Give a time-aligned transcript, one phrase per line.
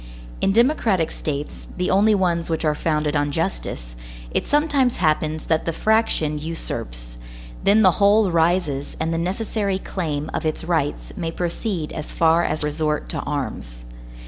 [0.41, 3.95] In democratic states, the only ones which are founded on justice,
[4.31, 7.17] it sometimes happens that the fraction usurps;
[7.63, 12.43] then the whole rises and the necessary claim of its rights may proceed as far
[12.43, 13.85] as resort to arms.